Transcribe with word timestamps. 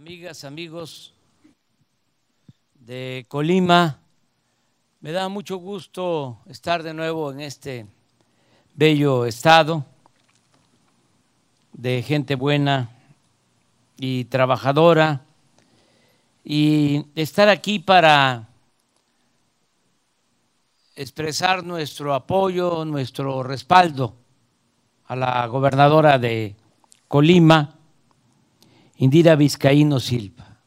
amigas, 0.00 0.44
amigos 0.44 1.12
de 2.72 3.26
Colima. 3.28 3.98
Me 5.02 5.12
da 5.12 5.28
mucho 5.28 5.58
gusto 5.58 6.38
estar 6.46 6.82
de 6.82 6.94
nuevo 6.94 7.30
en 7.30 7.42
este 7.42 7.86
bello 8.74 9.26
estado 9.26 9.84
de 11.74 12.02
gente 12.02 12.34
buena 12.34 12.88
y 13.98 14.24
trabajadora 14.24 15.20
y 16.44 17.04
estar 17.14 17.50
aquí 17.50 17.78
para 17.78 18.48
expresar 20.96 21.62
nuestro 21.62 22.14
apoyo, 22.14 22.86
nuestro 22.86 23.42
respaldo 23.42 24.14
a 25.04 25.14
la 25.14 25.46
gobernadora 25.46 26.18
de 26.18 26.56
Colima, 27.06 27.79
Indira 29.00 29.34
Vizcaíno 29.34 29.98
Silva. 29.98 30.60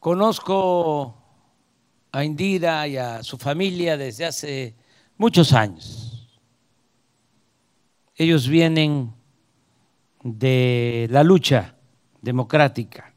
Conozco 0.00 1.14
a 2.10 2.24
Indira 2.24 2.88
y 2.88 2.96
a 2.96 3.22
su 3.22 3.36
familia 3.36 3.98
desde 3.98 4.24
hace 4.24 4.74
muchos 5.18 5.52
años. 5.52 6.30
Ellos 8.16 8.48
vienen 8.48 9.12
de 10.22 11.08
la 11.10 11.22
lucha 11.22 11.76
democrática 12.22 13.12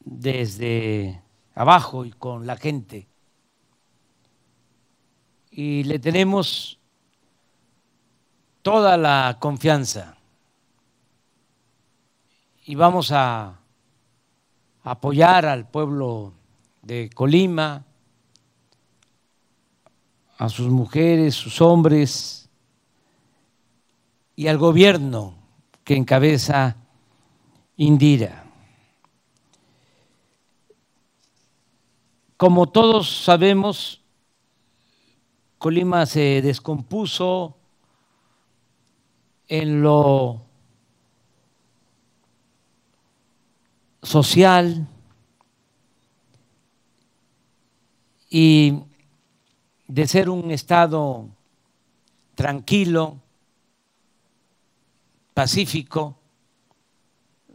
desde 0.00 1.22
abajo 1.54 2.04
y 2.04 2.10
con 2.10 2.46
la 2.46 2.58
gente. 2.58 3.08
Y 5.50 5.84
le 5.84 5.98
tenemos 5.98 6.78
toda 8.60 8.98
la 8.98 9.38
confianza 9.40 10.19
y 12.70 12.76
vamos 12.76 13.10
a 13.10 13.58
apoyar 14.84 15.44
al 15.44 15.68
pueblo 15.68 16.34
de 16.82 17.10
Colima, 17.12 17.84
a 20.38 20.48
sus 20.48 20.68
mujeres, 20.68 21.34
sus 21.34 21.60
hombres 21.60 22.48
y 24.36 24.46
al 24.46 24.56
gobierno 24.56 25.34
que 25.82 25.96
encabeza 25.96 26.76
Indira. 27.76 28.44
Como 32.36 32.68
todos 32.68 33.24
sabemos, 33.24 34.00
Colima 35.58 36.06
se 36.06 36.40
descompuso 36.40 37.56
en 39.48 39.82
lo 39.82 40.49
social 44.02 44.86
y 48.28 48.74
de 49.86 50.06
ser 50.06 50.30
un 50.30 50.50
Estado 50.50 51.28
tranquilo, 52.34 53.20
pacífico, 55.34 56.16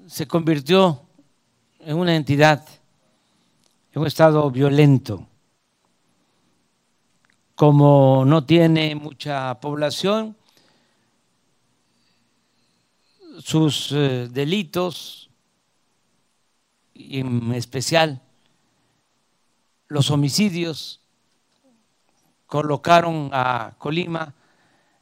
se 0.05 0.27
convirtió 0.27 1.01
en 1.79 1.97
una 1.97 2.15
entidad, 2.15 2.67
en 3.93 4.01
un 4.01 4.07
Estado 4.07 4.49
violento. 4.51 5.27
Como 7.55 8.25
no 8.25 8.43
tiene 8.45 8.95
mucha 8.95 9.59
población, 9.61 10.35
sus 13.39 13.91
eh, 13.91 14.27
delitos 14.29 15.24
y 16.95 17.19
en 17.19 17.53
especial 17.53 18.21
los 19.87 20.09
homicidios 20.09 21.01
colocaron 22.47 23.29
a 23.33 23.75
Colima 23.77 24.33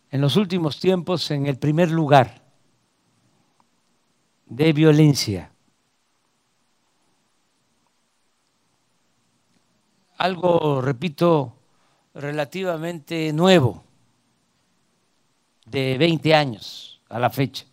en 0.10 0.20
los 0.20 0.36
últimos 0.36 0.80
tiempos 0.80 1.32
en 1.32 1.46
el 1.46 1.58
primer 1.58 1.92
lugar 1.92 2.42
de 4.48 4.74
violencia. 4.74 5.52
Algo, 10.18 10.82
repito, 10.82 11.56
relativamente 12.14 13.34
nuevo, 13.34 13.84
de 15.66 15.98
20 15.98 16.34
años 16.36 17.02
a 17.10 17.20
la 17.20 17.30
fecha, 17.30 17.66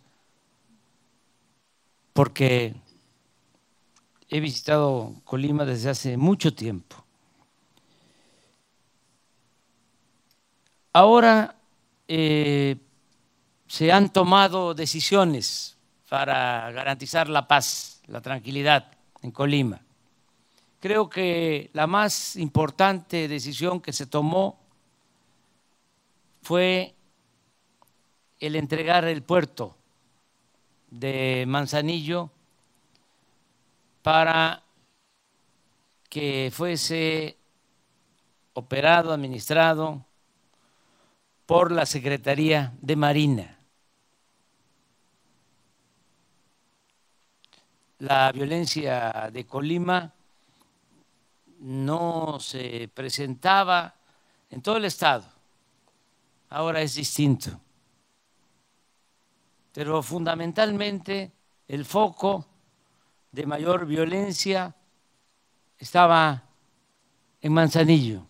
porque 2.13 2.75
he 4.31 4.39
visitado 4.39 5.13
Colima 5.25 5.65
desde 5.65 5.89
hace 5.89 6.15
mucho 6.15 6.53
tiempo. 6.53 6.95
Ahora 10.93 11.55
eh, 12.07 12.77
se 13.67 13.91
han 13.91 14.11
tomado 14.11 14.73
decisiones 14.73 15.77
para 16.07 16.71
garantizar 16.71 17.27
la 17.27 17.45
paz, 17.45 18.01
la 18.07 18.21
tranquilidad 18.21 18.87
en 19.21 19.31
Colima. 19.31 19.81
Creo 20.79 21.09
que 21.09 21.69
la 21.73 21.85
más 21.85 22.37
importante 22.37 23.27
decisión 23.27 23.81
que 23.81 23.91
se 23.91 24.05
tomó 24.05 24.59
fue 26.41 26.95
el 28.39 28.55
entregar 28.55 29.03
el 29.05 29.23
puerto 29.23 29.75
de 30.89 31.43
Manzanillo 31.47 32.31
para 34.01 34.63
que 36.09 36.51
fuese 36.53 37.37
operado, 38.53 39.13
administrado 39.13 40.05
por 41.45 41.71
la 41.71 41.85
Secretaría 41.85 42.73
de 42.81 42.95
Marina. 42.95 43.57
La 47.99 48.31
violencia 48.31 49.29
de 49.31 49.45
Colima 49.45 50.11
no 51.59 52.39
se 52.39 52.89
presentaba 52.93 53.93
en 54.49 54.61
todo 54.61 54.77
el 54.77 54.85
estado, 54.85 55.25
ahora 56.49 56.81
es 56.81 56.95
distinto. 56.95 57.51
Pero 59.71 60.01
fundamentalmente 60.01 61.31
el 61.67 61.85
foco 61.85 62.50
de 63.31 63.45
mayor 63.45 63.85
violencia 63.85 64.75
estaba 65.77 66.43
en 67.39 67.53
Manzanillo, 67.53 68.25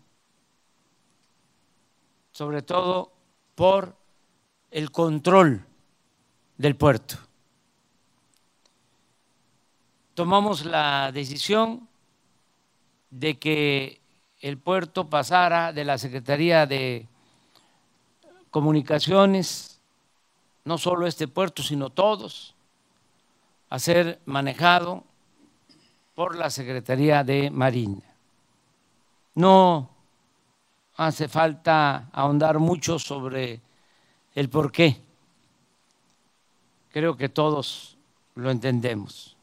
sobre 2.31 2.61
todo 2.61 3.11
por 3.55 3.95
el 4.69 4.91
control 4.91 5.65
del 6.57 6.75
puerto. 6.75 7.15
Tomamos 10.13 10.65
la 10.65 11.11
decisión 11.11 11.87
de 13.09 13.39
que 13.39 14.01
el 14.39 14.57
puerto 14.57 15.09
pasara 15.09 15.73
de 15.73 15.83
la 15.83 15.97
Secretaría 15.97 16.65
de 16.65 17.07
Comunicaciones, 18.49 19.81
no 20.63 20.77
solo 20.77 21.07
este 21.07 21.27
puerto, 21.27 21.63
sino 21.63 21.89
todos, 21.89 22.55
a 23.71 23.79
ser 23.79 24.19
manejado 24.25 25.05
por 26.13 26.35
la 26.35 26.49
Secretaría 26.49 27.23
de 27.23 27.49
Marina. 27.49 28.03
No 29.35 29.89
hace 30.97 31.29
falta 31.29 32.09
ahondar 32.11 32.59
mucho 32.59 32.99
sobre 32.99 33.61
el 34.35 34.49
por 34.49 34.73
qué. 34.73 35.01
Creo 36.91 37.15
que 37.15 37.29
todos 37.29 37.97
lo 38.35 38.51
entendemos. 38.51 39.37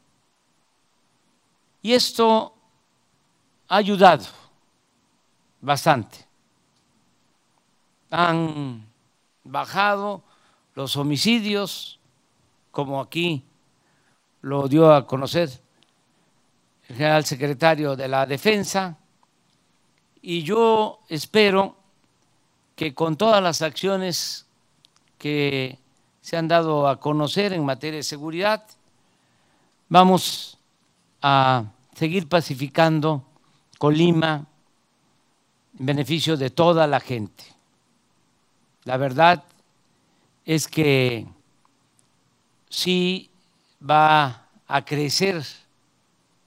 Y 1.81 1.93
esto 1.93 2.53
ha 3.67 3.77
ayudado 3.77 4.27
bastante. 5.59 6.23
Han 8.11 8.85
bajado 9.43 10.21
los 10.75 10.95
homicidios, 10.97 11.99
como 12.69 13.01
aquí 13.01 13.48
lo 14.41 14.67
dio 14.67 14.93
a 14.93 15.05
conocer 15.05 15.49
el 16.87 16.95
general 16.95 17.25
secretario 17.25 17.95
de 17.95 18.07
la 18.07 18.25
Defensa, 18.25 18.97
y 20.21 20.43
yo 20.43 20.99
espero 21.07 21.77
que 22.75 22.93
con 22.93 23.15
todas 23.15 23.41
las 23.41 23.61
acciones 23.61 24.47
que 25.17 25.77
se 26.21 26.37
han 26.37 26.47
dado 26.47 26.87
a 26.87 26.99
conocer 26.99 27.53
en 27.53 27.65
materia 27.65 27.97
de 27.97 28.03
seguridad, 28.03 28.65
vamos 29.87 30.57
a 31.21 31.65
seguir 31.93 32.27
pacificando 32.27 33.25
Colima 33.77 34.45
en 35.77 35.85
beneficio 35.85 36.37
de 36.37 36.49
toda 36.49 36.85
la 36.87 36.99
gente. 36.99 37.43
La 38.83 38.97
verdad 38.97 39.43
es 40.45 40.67
que 40.67 41.27
sí 42.69 43.28
va 43.87 44.47
a 44.67 44.85
crecer 44.85 45.43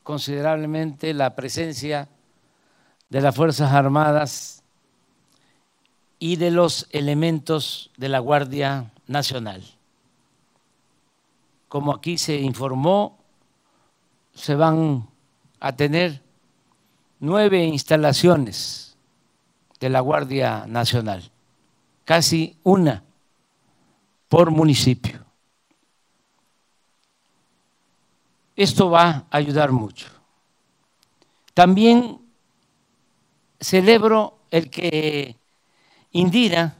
considerablemente 0.02 1.14
la 1.14 1.34
presencia 1.34 2.08
de 3.08 3.20
las 3.20 3.34
Fuerzas 3.34 3.72
Armadas 3.72 4.62
y 6.18 6.36
de 6.36 6.50
los 6.50 6.86
elementos 6.90 7.90
de 7.96 8.08
la 8.08 8.18
Guardia 8.18 8.90
Nacional. 9.06 9.62
Como 11.68 11.92
aquí 11.94 12.18
se 12.18 12.36
informó, 12.36 13.18
se 14.34 14.54
van 14.54 15.08
a 15.60 15.72
tener 15.74 16.22
nueve 17.18 17.64
instalaciones 17.64 18.96
de 19.80 19.88
la 19.88 20.00
Guardia 20.00 20.64
Nacional, 20.66 21.30
casi 22.04 22.56
una 22.62 23.02
por 24.28 24.50
municipio. 24.50 25.21
Esto 28.56 28.90
va 28.90 29.26
a 29.30 29.36
ayudar 29.36 29.72
mucho. 29.72 30.08
También 31.54 32.18
celebro 33.60 34.38
el 34.50 34.68
que 34.70 35.36
Indira 36.10 36.76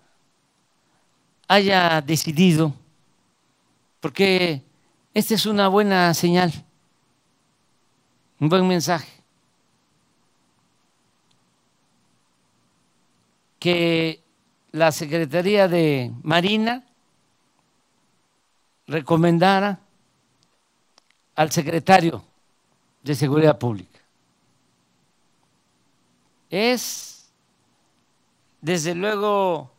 haya 1.49 2.01
decidido, 2.01 2.75
porque 4.01 4.63
esta 5.15 5.35
es 5.35 5.47
una 5.47 5.69
buena 5.69 6.13
señal, 6.15 6.53
un 8.41 8.49
buen 8.49 8.67
mensaje, 8.67 9.11
que 13.59 14.23
la 14.73 14.91
Secretaría 14.91 15.69
de 15.69 16.11
Marina 16.23 16.85
recomendara 18.87 19.81
al 21.34 21.50
secretario 21.50 22.23
de 23.02 23.14
Seguridad 23.14 23.58
Pública. 23.58 24.00
Es, 26.50 27.31
desde 28.61 28.94
luego, 28.94 29.70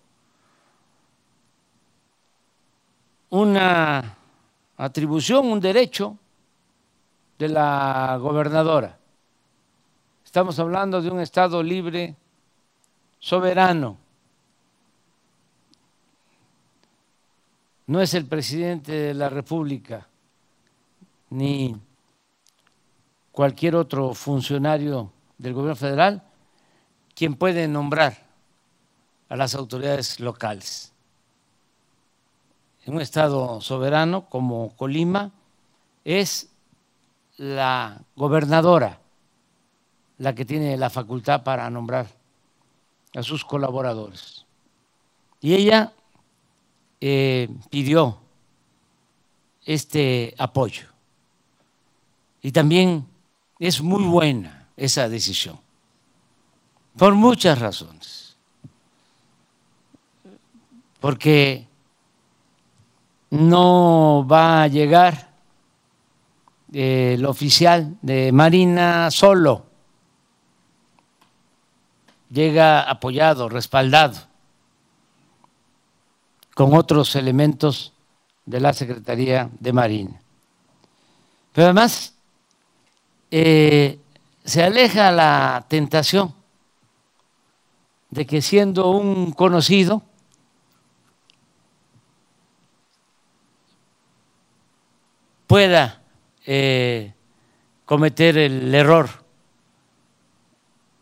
una 3.29 4.17
atribución, 4.77 5.47
un 5.47 5.59
derecho 5.59 6.17
de 7.38 7.50
la 7.50 8.17
gobernadora. 8.19 8.97
Estamos 10.25 10.57
hablando 10.57 11.01
de 11.01 11.11
un 11.11 11.19
Estado 11.19 11.61
libre, 11.61 12.15
soberano. 13.19 13.97
No 17.85 18.01
es 18.01 18.13
el 18.15 18.25
presidente 18.25 18.91
de 18.91 19.13
la 19.13 19.29
República 19.29 20.07
ni 21.33 21.75
cualquier 23.31 23.75
otro 23.75 24.13
funcionario 24.13 25.12
del 25.39 25.53
gobierno 25.53 25.75
federal 25.75 26.24
quien 27.15 27.35
puede 27.35 27.68
nombrar 27.68 28.27
a 29.30 29.35
las 29.35 29.56
autoridades 29.56 30.19
locales. 30.19 30.94
En 32.85 32.94
un 32.94 33.01
estado 33.01 33.62
soberano 33.62 34.30
como 34.30 34.75
Colima 34.75 35.31
es 36.03 36.51
la 37.38 38.00
gobernadora 38.15 39.00
la 40.19 40.36
que 40.36 40.45
tiene 40.45 40.77
la 40.77 40.91
facultad 40.91 41.44
para 41.44 41.68
nombrar 41.71 42.07
a 43.15 43.24
sus 43.24 43.44
colaboradores. 43.44 44.45
Y 45.41 45.56
ella 45.56 45.94
eh, 47.01 47.50
pidió 47.71 48.19
este 49.65 50.36
apoyo. 50.38 50.93
Y 52.44 52.51
también 52.51 53.07
es 53.57 53.81
muy 53.81 54.04
buena 54.04 54.68
esa 54.75 55.07
decisión, 55.07 55.57
por 56.98 57.16
muchas 57.16 57.57
razones. 57.57 58.36
Porque 61.00 61.66
no 63.30 64.28
va 64.30 64.63
a 64.63 64.68
llegar 64.68 65.31
el 66.74 67.25
oficial 67.25 67.98
de 68.01 68.34
Marina 68.34 69.10
solo, 69.10 69.66
llega 72.30 72.81
apoyado, 72.81 73.48
respaldado, 73.48 74.18
con 76.56 76.74
otros 76.75 77.16
elementos 77.16 77.94
de 78.46 78.60
la 78.60 78.74
Secretaría 78.74 79.50
de 79.60 79.72
Marina. 79.72 80.19
Pero 81.54 81.68
además 81.68 82.13
eh, 83.35 83.97
se 84.45 84.62
aleja 84.62 85.12
la 85.12 85.65
tentación 85.68 86.35
de 88.12 88.27
que 88.27 88.44
siendo 88.44 88.91
un 88.91 89.31
conocido, 89.31 90.03
pueda 95.47 96.03
eh, 96.45 97.15
cometer 97.85 98.38
el 98.38 98.75
error 98.75 99.09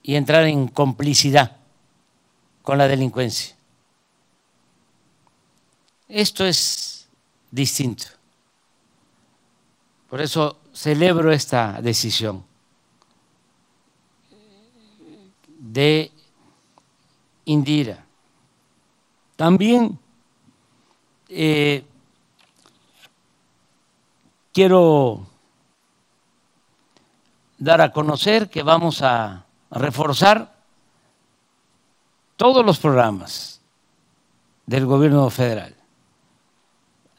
y 0.01 0.15
entrar 0.15 0.45
en 0.45 0.69
complicidad 0.69 1.57
con 2.61 2.77
la 2.77 2.87
delincuencia. 2.87 3.57
Esto 6.07 6.45
es 6.45 7.09
distinto. 7.51 8.05
Por 10.09 10.21
eso 10.21 10.60
celebro 10.81 11.31
esta 11.31 11.79
decisión 11.79 12.43
de 15.59 16.11
Indira. 17.45 18.03
También 19.35 19.99
eh, 21.29 21.85
quiero 24.51 25.27
dar 27.59 27.81
a 27.81 27.91
conocer 27.91 28.49
que 28.49 28.63
vamos 28.63 29.03
a 29.03 29.45
reforzar 29.69 30.51
todos 32.37 32.65
los 32.65 32.79
programas 32.79 33.61
del 34.65 34.87
gobierno 34.87 35.29
federal. 35.29 35.75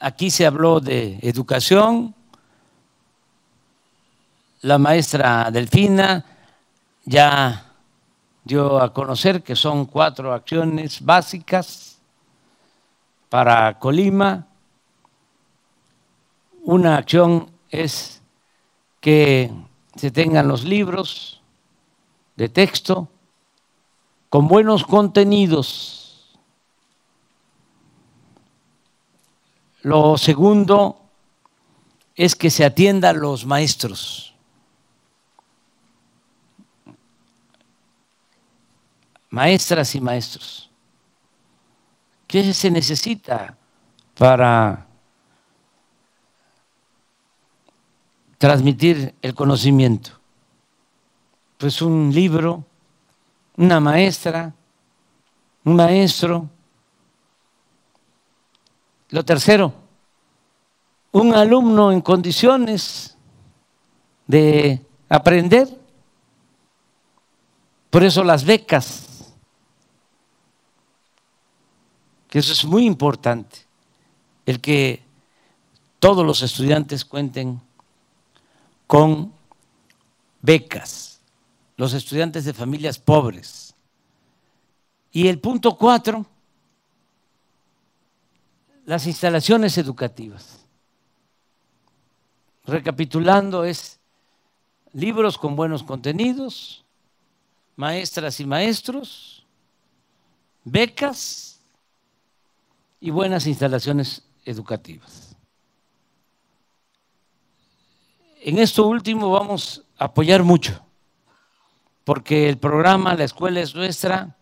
Aquí 0.01 0.33
se 0.33 0.47
habló 0.47 0.81
de 0.81 1.21
educación, 1.23 2.17
la 4.63 4.79
maestra 4.79 5.51
Delfina 5.51 6.25
ya 7.05 7.67
dio 8.45 8.81
a 8.81 8.93
conocer 8.93 9.43
que 9.43 9.57
son 9.57 9.87
cuatro 9.87 10.33
acciones 10.33 11.05
básicas 11.05 11.99
para 13.29 13.79
Colima. 13.79 14.47
Una 16.65 16.97
acción 16.97 17.51
es 17.71 18.23
que 19.01 19.51
se 19.97 20.13
tengan 20.13 20.47
los 20.47 20.63
libros 20.65 21.41
de 22.37 22.49
texto 22.49 23.09
con 24.29 24.47
buenos 24.47 24.85
contenidos. 24.85 26.39
Lo 29.83 30.17
segundo 30.17 31.01
es 32.15 32.37
que 32.37 32.49
se 32.49 32.65
atienda 32.65 33.11
a 33.11 33.15
los 33.15 33.45
maestros 33.45 34.32
maestras 39.33 39.95
y 39.95 40.01
maestros. 40.01 40.71
¿Qué 42.27 42.53
se 42.55 42.71
necesita 42.71 43.57
para 44.17 44.87
transmitir 48.39 49.15
el 49.23 49.35
conocimiento? 49.35 50.11
Pues 51.57 51.81
un 51.81 52.13
libro, 52.13 52.65
una 53.57 53.81
maestra, 53.81 54.53
un 55.65 55.77
maestro. 55.77 56.49
Lo 59.09 59.25
tercero, 59.25 59.73
un 61.13 61.35
alumno 61.35 61.91
en 61.91 62.03
condiciones 62.03 63.17
de 64.27 64.85
aprender. 65.09 65.69
Por 67.89 68.05
eso 68.05 68.25
las 68.25 68.45
becas 68.45 69.12
que 72.33 72.39
eso 72.39 72.55
es 72.55 72.65
muy 72.65 72.87
importante, 72.87 73.59
el 74.47 74.59
que 74.59 75.03
todos 75.99 76.25
los 76.25 76.41
estudiantes 76.41 77.05
cuenten 77.05 77.61
con 78.87 79.35
becas, 80.41 81.21
los 81.77 81.93
estudiantes 81.93 82.47
de 82.47 82.55
familias 82.55 82.99
pobres. 82.99 83.75
Y 85.11 85.29
el 85.29 85.41
punto 85.41 85.77
cuatro, 85.77 86.25
las 88.87 89.07
instalaciones 89.07 89.77
educativas. 89.77 90.65
recapitulando, 92.65 93.63
es 93.63 94.01
libros 94.95 95.37
con 95.37 95.55
buenos 95.55 95.83
contenidos, 95.83 96.83
maestras 97.77 98.41
y 98.41 98.47
maestros, 98.47 99.45
becas 100.65 101.52
y 103.03 103.11
buenas 103.11 103.49
instalaciones 103.49 104.23
educativas. 104.45 105.37
En 108.43 108.59
esto 108.59 108.87
último 108.87 109.29
vamos 109.29 109.85
a 109.99 110.05
apoyar 110.05 110.45
mucho, 110.45 110.81
porque 112.05 112.49
el 112.49 112.59
programa 112.59 113.17
La 113.17 113.25
Escuela 113.25 113.61
es 113.61 113.75
Nuestra 113.75 114.37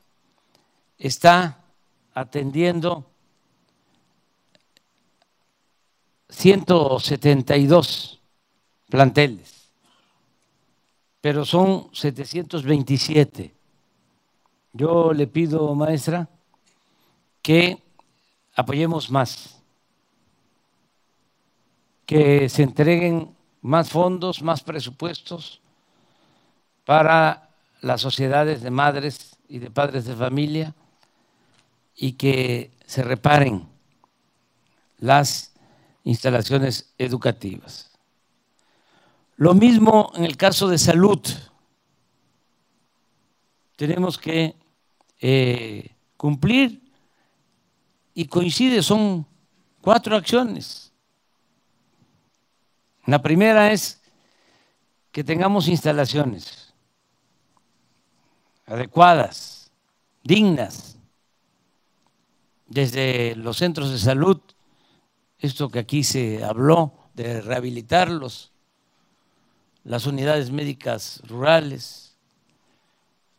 está 0.99 1.65
atendiendo 2.13 3.11
172 6.29 8.21
planteles, 8.91 9.71
pero 11.23 11.47
son 11.47 11.89
727. 11.95 13.55
Yo 14.75 15.15
le 15.15 15.27
pido, 15.27 15.75
maestra, 15.75 16.29
que 17.41 17.90
apoyemos 18.55 19.11
más, 19.11 19.63
que 22.07 22.49
se 22.49 22.63
entreguen 22.63 23.37
más 23.63 23.91
fondos, 23.91 24.43
más 24.43 24.63
presupuestos 24.63 25.61
para 26.85 27.51
las 27.83 28.01
sociedades 28.01 28.63
de 28.63 28.71
madres 28.71 29.37
y 29.49 29.59
de 29.59 29.71
padres 29.71 30.07
de 30.07 30.17
familia 30.17 30.75
y 31.95 32.13
que 32.13 32.73
se 32.87 33.03
reparen 33.03 33.69
las 34.99 35.53
instalaciones 36.05 36.93
educativas. 36.99 37.91
Lo 39.37 39.55
mismo 39.55 40.13
en 40.17 40.25
el 40.25 40.37
caso 40.37 40.69
de 40.69 40.79
salud. 40.79 41.21
Tenemos 43.77 44.19
que 44.19 44.55
eh, 45.21 45.95
cumplir 46.17 46.90
y 48.15 48.27
coincide, 48.27 48.83
son 48.83 49.27
cuatro 49.81 50.17
acciones. 50.17 50.93
La 53.07 53.21
primera 53.23 53.73
es 53.73 54.01
que 55.11 55.25
tengamos 55.25 55.69
instalaciones 55.69 56.73
adecuadas, 58.67 59.73
dignas, 60.23 60.97
desde 62.69 63.35
los 63.35 63.57
centros 63.57 63.91
de 63.91 63.99
salud, 63.99 64.41
esto 65.39 65.69
que 65.71 65.81
aquí 65.81 66.05
se 66.05 66.45
habló 66.45 66.93
de 67.15 67.41
rehabilitarlos, 67.41 68.53
las 69.83 70.07
unidades 70.07 70.53
médicas 70.53 71.21
rurales, 71.27 72.17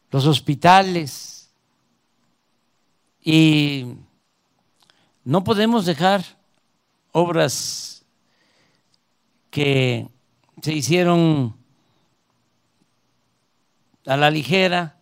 los 0.09 0.25
hospitales, 0.25 1.41
y 3.23 3.95
no 5.23 5.43
podemos 5.43 5.85
dejar 5.85 6.23
obras 7.11 8.03
que 9.49 10.07
se 10.61 10.73
hicieron 10.73 11.55
a 14.05 14.17
la 14.17 14.31
ligera 14.31 14.97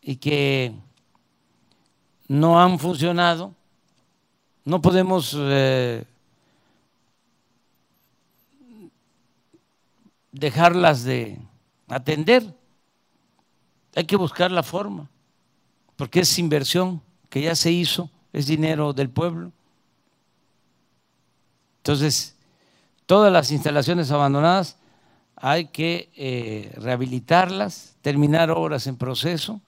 y 0.00 0.16
que 0.16 0.74
no 2.28 2.60
han 2.60 2.78
funcionado, 2.78 3.54
no 4.64 4.80
podemos 4.80 5.34
eh, 5.36 6.04
dejarlas 10.32 11.04
de 11.04 11.38
atender. 11.88 12.54
Hay 13.94 14.04
que 14.04 14.16
buscar 14.16 14.50
la 14.50 14.62
forma, 14.62 15.10
porque 15.96 16.20
es 16.20 16.38
inversión 16.38 17.02
que 17.28 17.42
ya 17.42 17.54
se 17.54 17.70
hizo, 17.70 18.10
es 18.32 18.46
dinero 18.46 18.92
del 18.92 19.10
pueblo. 19.10 19.52
Entonces, 21.78 22.36
todas 23.06 23.32
las 23.32 23.50
instalaciones 23.50 24.10
abandonadas 24.10 24.76
hay 25.36 25.66
que 25.66 26.10
eh, 26.16 26.74
rehabilitarlas, 26.76 27.96
terminar 28.02 28.50
obras 28.50 28.86
en 28.86 28.96
proceso 28.96 29.60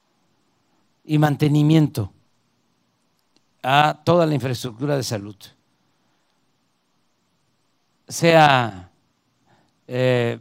y 1.04 1.18
mantenimiento 1.18 2.12
a 3.62 4.00
toda 4.04 4.26
la 4.26 4.34
infraestructura 4.34 4.96
de 4.96 5.02
salud, 5.02 5.36
sea 8.08 8.90
eh, 9.86 10.38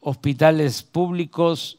hospitales 0.00 0.82
públicos 0.82 1.78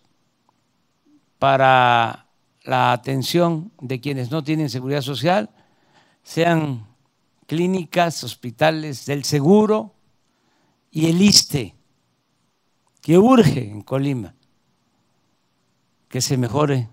para 1.40 2.27
la 2.68 2.92
atención 2.92 3.72
de 3.82 4.00
quienes 4.00 4.30
no 4.30 4.44
tienen 4.44 4.70
seguridad 4.70 5.02
social, 5.02 5.50
sean 6.22 6.86
clínicas, 7.48 8.24
hospitales 8.24 9.08
del 9.08 9.24
seguro 9.24 9.96
y 10.92 11.08
el 11.08 11.20
ISTE, 11.20 11.74
que 13.02 13.18
urge 13.18 13.72
en 13.72 13.82
Colima 13.82 14.36
que 16.10 16.22
se 16.22 16.38
mejore 16.38 16.90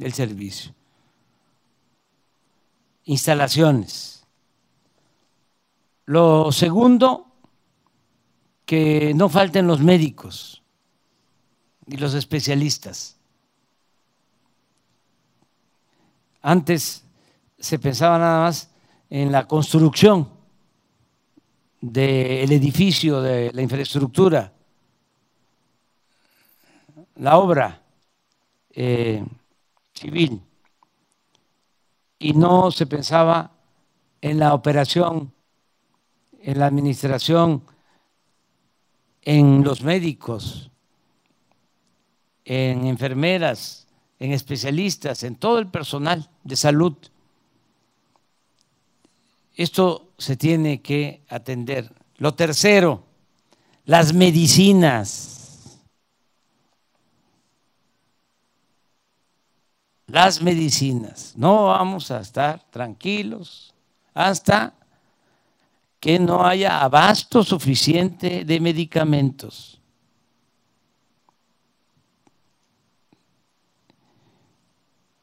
el 0.00 0.12
servicio 0.14 0.74
instalaciones. 3.04 4.24
Lo 6.06 6.52
segundo, 6.52 7.26
que 8.66 9.12
no 9.14 9.28
falten 9.28 9.66
los 9.66 9.80
médicos 9.80 10.62
y 11.86 11.96
los 11.96 12.14
especialistas. 12.14 13.13
Antes 16.46 17.02
se 17.58 17.78
pensaba 17.78 18.18
nada 18.18 18.40
más 18.40 18.68
en 19.08 19.32
la 19.32 19.48
construcción 19.48 20.28
del 21.80 22.52
edificio, 22.52 23.22
de 23.22 23.50
la 23.50 23.62
infraestructura, 23.62 24.52
la 27.14 27.38
obra 27.38 27.80
eh, 28.72 29.24
civil. 29.94 30.42
Y 32.18 32.34
no 32.34 32.70
se 32.70 32.84
pensaba 32.84 33.50
en 34.20 34.38
la 34.38 34.52
operación, 34.52 35.32
en 36.42 36.58
la 36.58 36.66
administración, 36.66 37.62
en 39.22 39.64
los 39.64 39.80
médicos, 39.80 40.70
en 42.44 42.86
enfermeras, 42.86 43.83
en 44.18 44.32
especialistas, 44.32 45.22
en 45.22 45.36
todo 45.36 45.58
el 45.58 45.68
personal 45.68 46.30
de 46.42 46.56
salud. 46.56 46.94
Esto 49.54 50.08
se 50.18 50.36
tiene 50.36 50.82
que 50.82 51.22
atender. 51.28 51.92
Lo 52.16 52.34
tercero, 52.34 53.04
las 53.84 54.12
medicinas. 54.12 55.34
las 60.14 60.40
medicinas. 60.40 61.34
No 61.36 61.64
vamos 61.64 62.12
a 62.12 62.20
estar 62.20 62.62
tranquilos 62.70 63.74
hasta 64.14 64.72
que 65.98 66.20
no 66.20 66.46
haya 66.46 66.82
abasto 66.82 67.42
suficiente 67.42 68.44
de 68.44 68.60
medicamentos. 68.60 69.80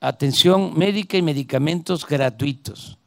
Atención 0.02 0.78
médica 0.78 1.16
y 1.16 1.22
medicamentos 1.22 2.06
gratuitos. 2.06 2.98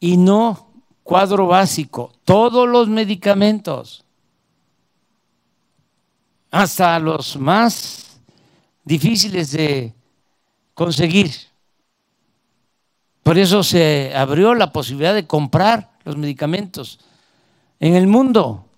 Y 0.00 0.16
no 0.16 0.68
cuadro 1.04 1.46
básico, 1.46 2.12
todos 2.24 2.68
los 2.68 2.88
medicamentos, 2.88 4.04
hasta 6.50 6.98
los 6.98 7.36
más 7.36 8.20
difíciles 8.84 9.52
de 9.52 9.94
conseguir. 10.74 11.32
Por 13.22 13.38
eso 13.38 13.62
se 13.62 14.12
abrió 14.14 14.54
la 14.54 14.72
posibilidad 14.72 15.14
de 15.14 15.26
comprar 15.26 15.92
los 16.04 16.16
medicamentos 16.16 17.00
en 17.80 17.94
el 17.94 18.06
mundo. 18.06 18.68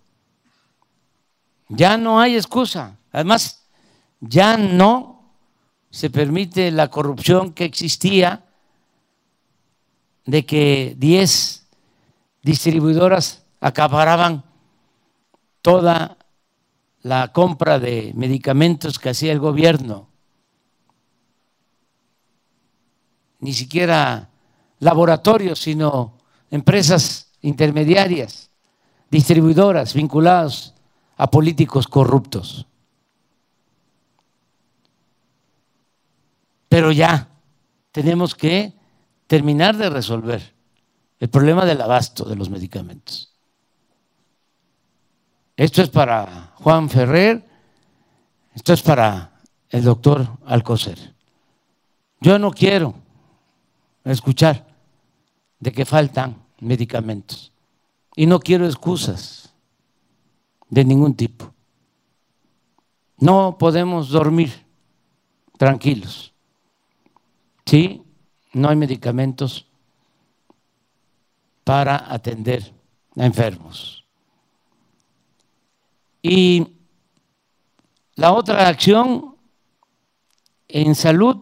Ya 1.69 1.97
no 1.97 2.21
hay 2.21 2.37
excusa. 2.37 2.97
Además, 3.13 3.65
ya 4.21 4.57
no 4.57 5.16
se 5.91 6.11
permite 6.11 6.71
la 6.71 6.89
corrupción 6.89 7.53
que 7.53 7.65
existía 7.65 8.45
de 10.25 10.45
que 10.45 10.95
10 10.99 11.67
distribuidoras 12.43 13.45
acaparaban 13.61 14.45
toda 15.63 16.19
la 17.03 17.33
compra 17.33 17.79
de 17.79 18.13
medicamentos 18.15 18.99
que 18.99 19.11
hacía 19.11 19.33
el 19.33 19.39
gobierno. 19.39 20.09
ni 23.41 23.53
siquiera 23.53 24.29
laboratorios, 24.81 25.61
sino 25.61 26.15
empresas 26.51 27.29
intermediarias 27.43 28.51
distribuidoras 29.11 29.95
vinculadas 29.95 30.75
a 31.17 31.31
políticos 31.31 31.87
corruptos. 31.87 32.67
Pero 36.77 36.93
ya 36.93 37.27
tenemos 37.91 38.35
que 38.35 38.75
terminar 39.27 39.79
de 39.79 39.89
resolver 39.89 40.55
el 41.19 41.31
problema 41.31 41.65
del 41.65 41.81
abasto 41.81 42.27
de 42.27 42.37
los 42.37 42.51
medicamentos. 42.51 43.33
Esto 45.57 45.81
es 45.81 45.89
para 45.89 46.53
Juan 46.57 46.91
Ferrer, 46.91 47.43
esto 48.55 48.75
es 48.75 48.83
para 48.83 49.41
el 49.71 49.85
doctor 49.85 50.29
Alcocer. 50.45 51.15
Yo 52.21 52.39
no 52.39 52.51
quiero 52.51 52.95
escuchar 54.05 54.67
de 55.59 55.73
que 55.73 55.87
faltan 55.87 56.45
medicamentos 56.61 57.55
y 58.15 58.27
no 58.27 58.39
quiero 58.39 58.67
excusas 58.67 59.55
de 60.69 60.85
ningún 60.85 61.15
tipo. 61.15 61.55
No 63.17 63.57
podemos 63.59 64.11
dormir 64.11 64.53
tranquilos. 65.57 66.35
Sí, 67.67 68.03
no 68.53 68.69
hay 68.69 68.77
medicamentos 68.77 69.67
para 71.65 72.13
atender 72.13 72.73
a 73.17 73.27
enfermos. 73.27 74.05
Y 76.23 76.75
la 78.15 78.33
otra 78.33 78.69
acción 78.69 79.37
en 80.69 80.95
salud 80.95 81.39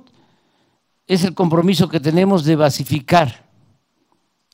es 1.07 1.25
el 1.25 1.35
compromiso 1.35 1.88
que 1.88 2.00
tenemos 2.00 2.45
de 2.45 2.57
basificar 2.57 3.45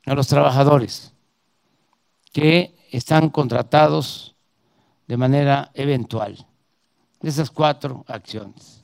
a 0.07 0.15
los 0.15 0.27
trabajadores 0.27 1.13
que 2.33 2.77
están 2.91 3.31
contratados 3.31 4.35
de 5.07 5.17
manera 5.17 5.71
eventual. 5.75 6.47
Esas 7.23 7.51
cuatro 7.51 8.05
acciones. 8.09 8.80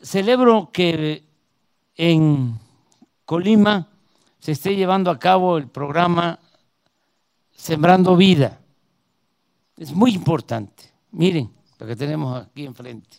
Celebro 0.00 0.70
que 0.72 1.24
en 1.96 2.58
Colima 3.24 3.88
se 4.38 4.52
esté 4.52 4.74
llevando 4.74 5.10
a 5.10 5.18
cabo 5.18 5.58
el 5.58 5.68
programa 5.68 6.38
Sembrando 7.52 8.16
Vida. 8.16 8.60
Es 9.76 9.92
muy 9.92 10.14
importante. 10.14 10.84
Miren 11.12 11.52
lo 11.78 11.86
que 11.86 11.96
tenemos 11.96 12.46
aquí 12.46 12.64
enfrente. 12.64 13.18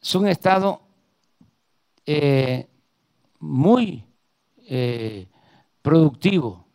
Es 0.00 0.14
un 0.14 0.28
estado 0.28 0.82
eh, 2.04 2.68
muy 3.40 4.04
eh, 4.66 5.26
productivo, 5.82 6.66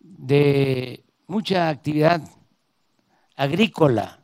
de 0.00 1.04
mucha 1.26 1.68
actividad 1.68 2.22
agrícola. 3.36 4.17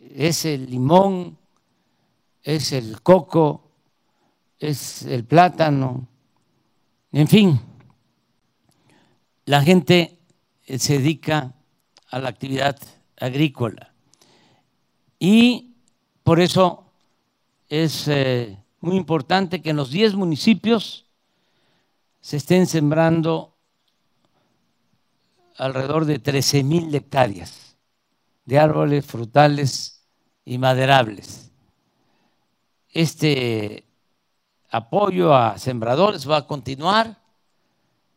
Es 0.00 0.44
el 0.44 0.70
limón, 0.70 1.38
es 2.42 2.72
el 2.72 3.02
coco, 3.02 3.70
es 4.58 5.02
el 5.02 5.24
plátano, 5.24 6.08
en 7.12 7.26
fin, 7.26 7.60
la 9.46 9.62
gente 9.62 10.18
eh, 10.64 10.78
se 10.78 10.98
dedica 10.98 11.54
a 12.08 12.18
la 12.20 12.28
actividad 12.28 12.78
agrícola. 13.18 13.92
Y 15.18 15.74
por 16.22 16.40
eso 16.40 16.92
es 17.68 18.06
eh, 18.06 18.56
muy 18.80 18.96
importante 18.96 19.60
que 19.60 19.70
en 19.70 19.76
los 19.76 19.90
10 19.90 20.14
municipios 20.14 21.06
se 22.20 22.36
estén 22.36 22.66
sembrando 22.66 23.56
alrededor 25.56 26.04
de 26.04 26.20
13 26.20 26.62
mil 26.62 26.94
hectáreas 26.94 27.76
de 28.44 28.58
árboles 28.58 29.04
frutales 29.04 29.99
y 30.44 30.58
maderables. 30.58 31.50
Este 32.90 33.84
apoyo 34.70 35.34
a 35.34 35.58
sembradores 35.58 36.28
va 36.28 36.38
a 36.38 36.46
continuar, 36.46 37.18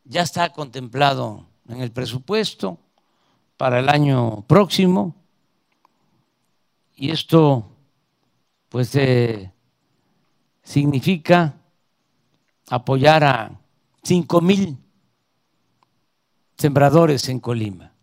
ya 0.03 0.21
está 0.21 0.51
contemplado 0.51 1.47
en 1.67 1.81
el 1.81 1.91
presupuesto 1.91 2.77
para 3.57 3.79
el 3.79 3.89
año 3.89 4.43
próximo 4.47 5.15
y 6.95 7.12
esto 7.12 7.69
pues 8.69 8.95
eh, 8.95 9.51
significa 10.63 11.55
apoyar 12.69 13.23
a 13.23 13.59
cinco 14.01 14.41
mil 14.41 14.77
sembradores 16.57 17.29
en 17.29 17.39
Colima 17.39 17.93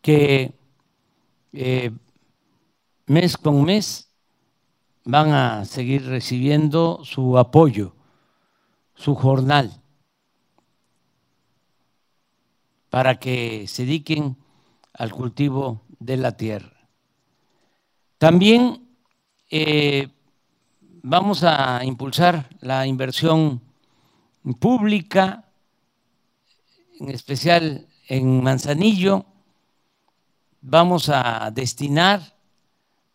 que 0.00 0.52
eh, 1.52 1.92
mes 3.12 3.36
con 3.36 3.62
mes 3.64 4.10
van 5.04 5.32
a 5.32 5.66
seguir 5.66 6.06
recibiendo 6.06 7.04
su 7.04 7.36
apoyo, 7.36 7.94
su 8.94 9.14
jornal, 9.14 9.82
para 12.88 13.18
que 13.18 13.66
se 13.68 13.84
dediquen 13.84 14.38
al 14.94 15.12
cultivo 15.12 15.82
de 15.98 16.16
la 16.16 16.38
tierra. 16.38 16.88
También 18.16 18.88
eh, 19.50 20.08
vamos 21.02 21.44
a 21.44 21.84
impulsar 21.84 22.48
la 22.60 22.86
inversión 22.86 23.60
pública, 24.58 25.52
en 26.98 27.10
especial 27.10 27.88
en 28.08 28.42
Manzanillo. 28.42 29.26
Vamos 30.62 31.10
a 31.10 31.50
destinar 31.52 32.40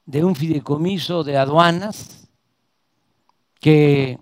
de 0.07 0.23
un 0.23 0.35
fideicomiso 0.35 1.23
de 1.25 1.37
aduanas 1.37 2.29
que 3.59 4.17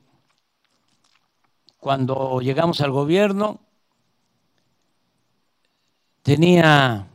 cuando 1.77 2.41
llegamos 2.41 2.81
al 2.81 2.89
gobierno 2.89 3.59
tenía 6.23 7.07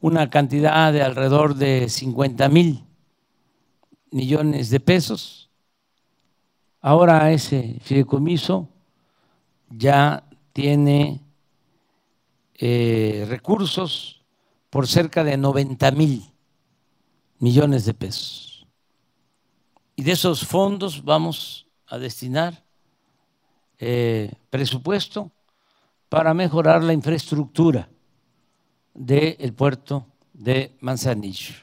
una 0.00 0.28
cantidad 0.28 0.92
de 0.92 1.02
alrededor 1.02 1.54
de 1.54 1.88
50 1.88 2.48
mil 2.48 2.84
millones 4.10 4.70
de 4.70 4.80
pesos. 4.80 5.48
Ahora 6.80 7.30
ese 7.30 7.78
fideicomiso 7.82 8.68
ya 9.70 10.24
tiene 10.52 11.20
eh, 12.54 13.24
recursos 13.28 14.20
por 14.68 14.88
cerca 14.88 15.22
de 15.22 15.36
90 15.36 15.92
mil 15.92 16.31
millones 17.42 17.84
de 17.84 17.92
pesos. 17.92 18.64
Y 19.96 20.04
de 20.04 20.12
esos 20.12 20.46
fondos 20.46 21.04
vamos 21.04 21.66
a 21.88 21.98
destinar 21.98 22.62
eh, 23.78 24.32
presupuesto 24.48 25.32
para 26.08 26.34
mejorar 26.34 26.84
la 26.84 26.92
infraestructura 26.92 27.88
del 28.94 29.52
puerto 29.54 30.06
de 30.32 30.76
Manzanillo. 30.80 31.54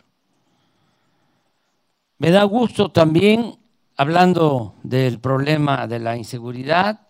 Me 2.17 2.29
da 2.29 2.43
gusto 2.43 2.91
también, 2.91 3.57
hablando 3.95 4.75
del 4.83 5.21
problema 5.21 5.87
de 5.87 5.99
la 5.99 6.17
inseguridad, 6.17 7.07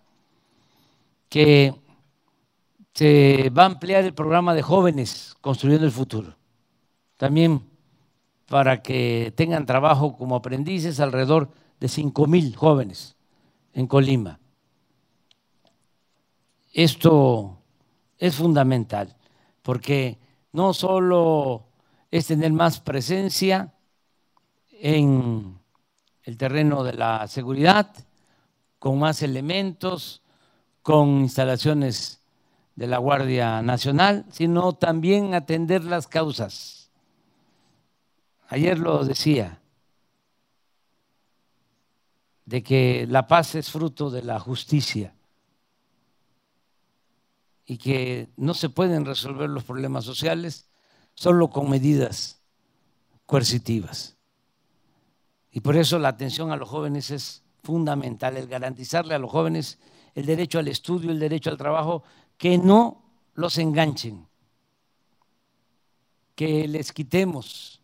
que 1.28 1.74
se 2.94 3.50
va 3.50 3.64
a 3.64 3.66
ampliar 3.66 4.04
el 4.04 4.14
programa 4.14 4.54
de 4.54 4.62
jóvenes 4.62 5.36
construyendo 5.42 5.88
el 5.88 5.92
futuro. 5.92 6.36
También 7.18 7.69
para 8.50 8.82
que 8.82 9.32
tengan 9.38 9.68
trabajo 9.68 10.18
como 10.18 10.36
aprendices 10.36 11.00
alrededor 11.00 11.52
de 11.80 11.88
5 11.88 12.26
mil 12.26 12.56
jóvenes 12.56 13.16
en 13.74 13.86
Colima. 13.86 14.40
Esto 16.74 17.60
es 18.18 18.36
fundamental 18.36 19.16
porque 19.62 20.18
no 20.52 20.74
solo 20.74 21.68
es 22.10 22.26
tener 22.26 22.52
más 22.52 22.80
presencia 22.80 23.72
en 24.72 25.60
el 26.24 26.38
terreno 26.38 26.84
de 26.84 26.94
la 26.94 27.28
seguridad, 27.28 27.94
con 28.80 28.98
más 28.98 29.22
elementos, 29.22 30.24
con 30.82 31.20
instalaciones 31.20 32.22
de 32.76 32.88
la 32.88 32.98
Guardia 32.98 33.62
Nacional, 33.62 34.26
sino 34.32 34.74
también 34.74 35.36
atender 35.36 35.84
las 35.84 36.08
causas 36.08 36.79
Ayer 38.50 38.80
lo 38.80 39.04
decía, 39.06 39.62
de 42.46 42.64
que 42.64 43.06
la 43.08 43.28
paz 43.28 43.54
es 43.54 43.70
fruto 43.70 44.10
de 44.10 44.24
la 44.24 44.40
justicia 44.40 45.14
y 47.68 47.78
que 47.78 48.30
no 48.38 48.56
se 48.56 48.70
pueden 48.70 49.06
resolver 49.06 49.48
los 49.52 49.64
problemas 49.64 50.04
sociales 50.04 50.68
solo 51.14 51.52
con 51.52 51.70
medidas 51.70 52.42
coercitivas. 53.28 54.18
Y 55.52 55.60
por 55.60 55.78
eso 55.78 56.00
la 56.00 56.10
atención 56.10 56.52
a 56.52 56.56
los 56.56 56.68
jóvenes 56.68 57.12
es 57.12 57.44
fundamental, 57.62 58.36
el 58.36 58.48
garantizarle 58.48 59.14
a 59.14 59.20
los 59.20 59.30
jóvenes 59.30 59.78
el 60.16 60.26
derecho 60.26 60.58
al 60.58 60.70
estudio, 60.70 61.12
el 61.12 61.20
derecho 61.20 61.52
al 61.52 61.58
trabajo, 61.58 62.02
que 62.36 62.58
no 62.58 63.04
los 63.36 63.60
enganchen, 63.60 64.28
que 66.34 66.68
les 66.68 66.92
quitemos 66.92 67.79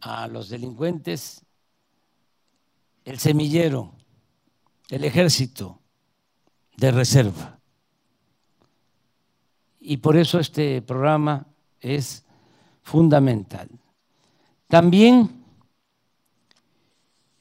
a 0.00 0.28
los 0.28 0.48
delincuentes 0.48 1.44
el 3.04 3.18
semillero, 3.18 3.94
el 4.90 5.04
ejército 5.04 5.80
de 6.76 6.90
reserva. 6.90 7.58
Y 9.80 9.98
por 9.98 10.16
eso 10.16 10.40
este 10.40 10.82
programa 10.82 11.46
es 11.80 12.24
fundamental. 12.82 13.68
También 14.66 15.44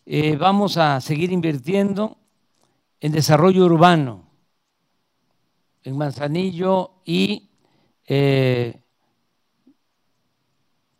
eh, 0.05 0.35
vamos 0.35 0.77
a 0.77 1.01
seguir 1.01 1.31
invirtiendo 1.31 2.17
en 2.99 3.11
desarrollo 3.11 3.65
urbano, 3.65 4.29
en 5.83 5.97
Manzanillo 5.97 7.01
y 7.03 7.49
eh, 8.05 8.79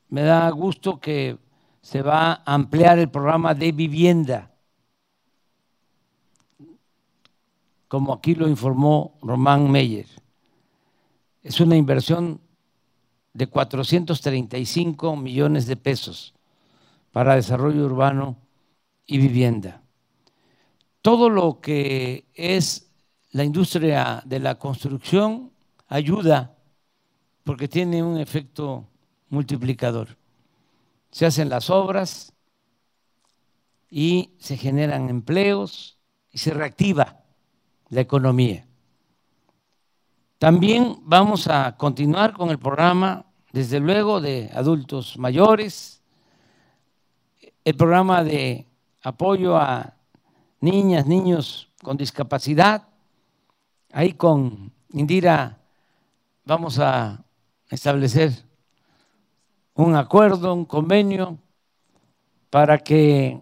me 0.10 0.22
da 0.22 0.50
gusto 0.50 1.00
que 1.00 1.45
se 1.86 2.02
va 2.02 2.42
a 2.44 2.56
ampliar 2.56 2.98
el 2.98 3.12
programa 3.12 3.54
de 3.54 3.72
vivienda, 3.72 4.52
como 7.88 8.12
aquí 8.12 8.34
lo 8.34 8.48
informó 8.48 9.20
Román 9.22 9.70
Meyer. 9.70 10.08
Es 11.44 11.60
una 11.60 11.76
inversión 11.76 12.42
de 13.34 13.46
435 13.46 15.16
millones 15.16 15.68
de 15.68 15.76
pesos 15.76 16.34
para 17.12 17.36
desarrollo 17.36 17.86
urbano 17.86 18.36
y 19.06 19.20
vivienda. 19.20 19.84
Todo 21.04 21.30
lo 21.30 21.62
que 21.62 22.26
es 22.34 22.90
la 23.30 23.44
industria 23.44 24.24
de 24.26 24.40
la 24.40 24.56
construcción 24.56 25.52
ayuda 25.88 26.58
porque 27.44 27.68
tiene 27.68 28.02
un 28.02 28.18
efecto 28.18 28.88
multiplicador. 29.30 30.18
Se 31.16 31.26
hacen 31.26 31.48
las 31.48 31.70
obras 31.70 32.34
y 33.90 34.34
se 34.38 34.58
generan 34.58 35.08
empleos 35.10 35.98
y 36.30 36.40
se 36.40 36.54
reactiva 36.54 37.22
la 37.88 38.02
economía. 38.02 38.68
También 40.40 40.98
vamos 41.04 41.48
a 41.48 41.78
continuar 41.78 42.34
con 42.34 42.50
el 42.50 42.60
programa, 42.60 43.28
desde 43.54 43.80
luego, 43.80 44.20
de 44.20 44.52
adultos 44.54 45.18
mayores, 45.18 46.02
el 47.64 47.78
programa 47.78 48.22
de 48.22 48.68
apoyo 49.02 49.56
a 49.56 49.96
niñas, 50.60 51.06
niños 51.06 51.72
con 51.82 51.96
discapacidad. 51.96 52.90
Ahí 53.94 54.16
con 54.16 54.74
Indira 54.90 55.62
vamos 56.44 56.78
a 56.78 57.24
establecer 57.70 58.34
un 59.76 59.96
acuerdo, 59.96 60.54
un 60.54 60.66
convenio 60.66 61.38
para 62.50 62.78
que 62.78 63.42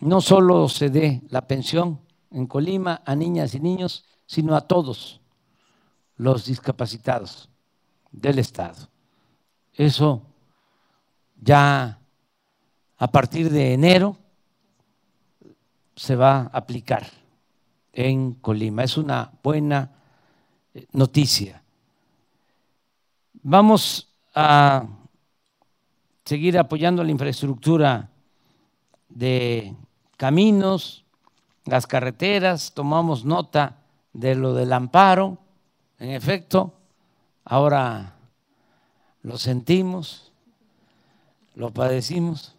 no 0.00 0.20
solo 0.20 0.68
se 0.68 0.88
dé 0.88 1.22
la 1.28 1.46
pensión 1.46 2.00
en 2.30 2.46
Colima 2.46 3.02
a 3.04 3.14
niñas 3.14 3.54
y 3.54 3.60
niños, 3.60 4.04
sino 4.26 4.56
a 4.56 4.62
todos 4.62 5.20
los 6.16 6.46
discapacitados 6.46 7.50
del 8.10 8.38
Estado. 8.38 8.88
Eso 9.74 10.22
ya 11.40 11.98
a 12.96 13.08
partir 13.08 13.50
de 13.50 13.74
enero 13.74 14.16
se 15.94 16.16
va 16.16 16.40
a 16.40 16.58
aplicar 16.58 17.06
en 17.92 18.34
Colima. 18.34 18.84
Es 18.84 18.96
una 18.96 19.32
buena 19.42 19.90
eh, 20.72 20.86
noticia. 20.92 21.62
Vamos 23.42 24.08
a 24.34 24.86
seguir 26.24 26.58
apoyando 26.58 27.02
la 27.04 27.10
infraestructura 27.10 28.10
de 29.08 29.74
caminos, 30.16 31.04
las 31.64 31.86
carreteras, 31.86 32.72
tomamos 32.74 33.24
nota 33.24 33.78
de 34.12 34.34
lo 34.34 34.54
del 34.54 34.72
amparo, 34.72 35.38
en 35.98 36.10
efecto, 36.10 36.74
ahora 37.44 38.16
lo 39.22 39.38
sentimos, 39.38 40.32
lo 41.54 41.70
padecimos. 41.70 42.56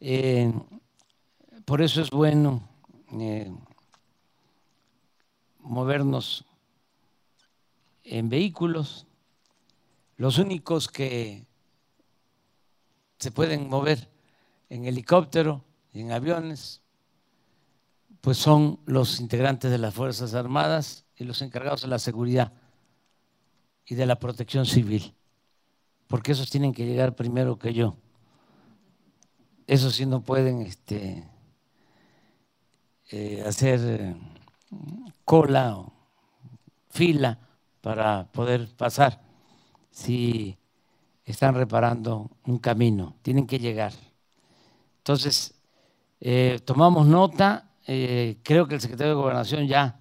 Eh, 0.00 0.52
por 1.64 1.82
eso 1.82 2.02
es 2.02 2.10
bueno 2.10 2.62
eh, 3.12 3.50
movernos 5.60 6.44
en 8.04 8.28
vehículos. 8.28 9.06
Los 10.16 10.38
únicos 10.38 10.88
que 10.88 11.44
se 13.24 13.32
pueden 13.32 13.70
mover 13.70 14.10
en 14.68 14.84
helicóptero 14.84 15.64
en 15.94 16.12
aviones, 16.12 16.82
pues 18.20 18.36
son 18.36 18.80
los 18.84 19.18
integrantes 19.18 19.70
de 19.70 19.78
las 19.78 19.94
Fuerzas 19.94 20.34
Armadas 20.34 21.06
y 21.16 21.24
los 21.24 21.40
encargados 21.40 21.80
de 21.80 21.88
la 21.88 21.98
seguridad 21.98 22.52
y 23.86 23.94
de 23.94 24.04
la 24.04 24.18
protección 24.18 24.66
civil, 24.66 25.14
porque 26.06 26.32
esos 26.32 26.50
tienen 26.50 26.74
que 26.74 26.84
llegar 26.84 27.16
primero 27.16 27.58
que 27.58 27.72
yo. 27.72 27.96
Esos 29.66 29.94
sí 29.94 30.04
no 30.04 30.20
pueden 30.20 30.60
este, 30.60 31.26
eh, 33.10 33.42
hacer 33.46 33.80
eh, 33.82 34.16
cola 35.24 35.78
o 35.78 35.94
fila 36.90 37.38
para 37.80 38.30
poder 38.32 38.68
pasar 38.76 39.22
si 39.90 40.58
están 41.24 41.54
reparando 41.54 42.30
un 42.44 42.58
camino, 42.58 43.16
tienen 43.22 43.46
que 43.46 43.58
llegar. 43.58 43.92
Entonces, 44.98 45.54
eh, 46.20 46.60
tomamos 46.64 47.06
nota, 47.06 47.70
creo 47.84 48.66
que 48.66 48.74
el 48.74 48.80
secretario 48.80 49.14
de 49.14 49.20
Gobernación 49.20 49.66
ya 49.66 50.00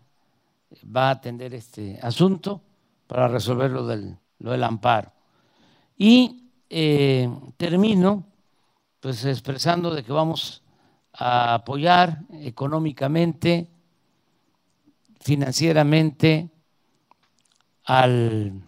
va 0.96 1.10
a 1.10 1.12
atender 1.12 1.54
este 1.54 2.00
asunto 2.02 2.62
para 3.08 3.28
resolver 3.28 3.72
lo 3.72 3.86
del, 3.86 4.18
lo 4.40 4.52
del 4.52 4.64
amparo. 4.64 5.12
Y 5.98 6.40
termino 7.58 8.26
pues 9.04 9.26
expresando 9.26 9.94
de 9.94 10.02
que 10.02 10.14
vamos 10.14 10.64
a 11.12 11.56
apoyar 11.56 12.22
económicamente, 12.32 13.68
financieramente 15.20 16.50
al 17.84 18.64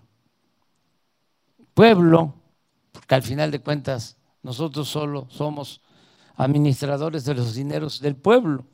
pueblo, 1.74 2.34
porque 3.06 3.14
al 3.14 3.22
final 3.22 3.52
de 3.52 3.60
cuentas 3.60 4.18
nosotros 4.42 4.90
solo 4.90 5.28
somos 5.30 5.80
administradores 6.38 7.24
de 7.24 7.36
los 7.36 7.54
dineros 7.54 8.02
del 8.02 8.16
pueblo. 8.16 8.66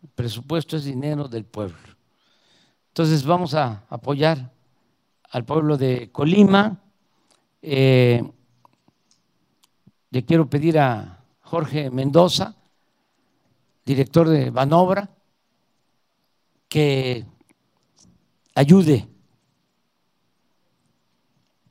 El 0.00 0.10
presupuesto 0.10 0.76
es 0.76 0.84
dinero 0.84 1.26
del 1.26 1.44
pueblo. 1.44 1.76
Entonces 2.90 3.24
vamos 3.24 3.54
a 3.54 3.84
apoyar 3.88 4.52
al 5.28 5.44
pueblo 5.44 5.76
de 5.76 6.12
Colima. 6.12 6.80
Eh, 7.60 8.22
le 10.10 10.24
quiero 10.24 10.48
pedir 10.48 10.78
a 10.78 11.24
Jorge 11.40 11.90
Mendoza 11.90 12.54
director 13.84 14.28
de 14.28 14.50
Banobra, 14.50 15.10
que 16.68 17.26
ayude 18.54 19.08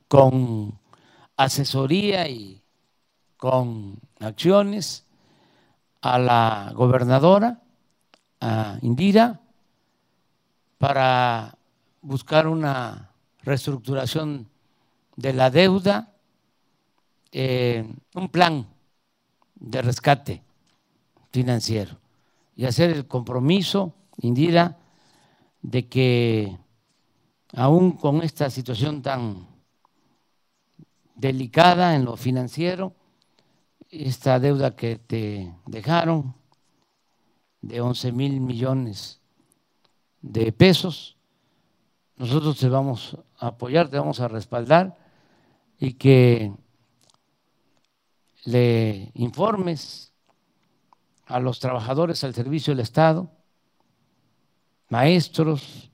con 0.06 0.81
asesoría 1.44 2.28
y 2.28 2.62
con 3.36 3.98
acciones 4.20 5.04
a 6.00 6.18
la 6.18 6.72
gobernadora, 6.74 7.62
Indira, 8.80 9.40
para 10.78 11.56
buscar 12.00 12.48
una 12.48 13.10
reestructuración 13.42 14.48
de 15.16 15.32
la 15.32 15.50
deuda, 15.50 16.12
eh, 17.30 17.86
un 18.14 18.28
plan 18.28 18.66
de 19.54 19.82
rescate 19.82 20.42
financiero 21.30 21.98
y 22.56 22.64
hacer 22.64 22.90
el 22.90 23.06
compromiso, 23.06 23.94
Indira, 24.18 24.78
de 25.62 25.88
que 25.88 26.58
aún 27.54 27.92
con 27.92 28.22
esta 28.22 28.50
situación 28.50 29.02
tan 29.02 29.51
delicada 31.14 31.94
en 31.94 32.04
lo 32.04 32.16
financiero, 32.16 32.94
esta 33.90 34.38
deuda 34.40 34.74
que 34.74 34.96
te 34.96 35.54
dejaron 35.66 36.34
de 37.60 37.80
11 37.80 38.12
mil 38.12 38.40
millones 38.40 39.20
de 40.20 40.52
pesos, 40.52 41.16
nosotros 42.16 42.58
te 42.58 42.68
vamos 42.68 43.18
a 43.38 43.48
apoyar, 43.48 43.88
te 43.88 43.98
vamos 43.98 44.20
a 44.20 44.28
respaldar 44.28 44.96
y 45.78 45.94
que 45.94 46.52
le 48.44 49.10
informes 49.14 50.12
a 51.26 51.40
los 51.40 51.60
trabajadores 51.60 52.24
al 52.24 52.34
servicio 52.34 52.72
del 52.72 52.80
Estado, 52.80 53.30
maestros, 54.88 55.90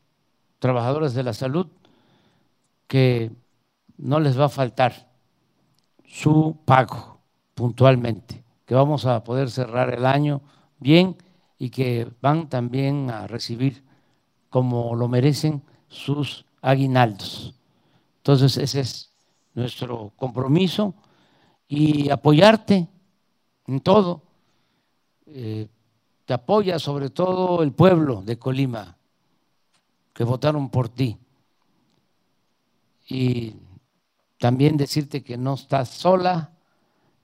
trabajadores 0.59 1.15
de 1.15 1.23
la 1.23 1.33
salud, 1.33 1.69
que 2.87 3.31
no 3.97 4.21
les 4.21 4.39
va 4.39 4.47
a 4.47 4.51
faltar 4.51 5.08
su 6.09 6.57
pago 6.65 7.21
puntualmente, 7.55 8.43
que 8.65 8.75
vamos 8.75 9.05
a 9.05 9.23
poder 9.23 9.51
cerrar 9.51 9.93
el 9.93 10.07
año 10.07 10.41
bien 10.79 11.17
y 11.59 11.71
que 11.71 12.11
van 12.21 12.49
también 12.49 13.11
a 13.11 13.27
recibir, 13.27 13.85
como 14.49 14.95
lo 14.95 15.09
merecen, 15.09 15.63
sus 15.89 16.47
aguinaldos. 16.63 17.55
Entonces, 18.19 18.57
ese 18.57 18.81
es 18.81 19.13
nuestro 19.55 20.13
compromiso 20.17 20.95
y 21.69 22.11
apoyarte 22.11 22.89
en 23.67 23.81
todo. 23.81 24.23
Eh, 25.27 25.69
te 26.25 26.35
apoya 26.35 26.79
sobre 26.79 27.11
todo 27.11 27.63
el 27.63 27.73
pueblo 27.73 28.23
de 28.23 28.39
Colima, 28.39 28.97
que 30.15 30.25
votaron 30.25 30.71
por 30.71 30.89
ti. 30.89 31.19
Y 33.09 33.55
también 34.39 34.77
decirte 34.77 35.23
que 35.23 35.37
no 35.37 35.55
estás 35.55 35.89
sola, 35.89 36.53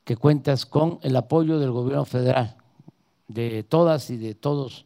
que 0.05 0.17
cuentas 0.17 0.67
con 0.67 0.99
el 1.03 1.17
apoyo 1.17 1.59
del 1.59 1.71
gobierno 1.71 2.05
federal, 2.05 2.57
de 3.29 3.63
todas 3.63 4.11
y 4.11 4.17
de 4.17 4.35
todos 4.35 4.85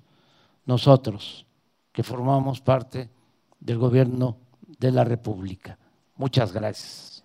nosotros 0.64 1.46
que 1.92 2.04
formamos 2.04 2.60
parte 2.60 3.10
del 3.58 3.78
gobierno 3.78 4.36
de 4.78 4.92
la 4.92 5.02
República. 5.02 5.78
Muchas 6.16 6.52
gracias. 6.52 7.17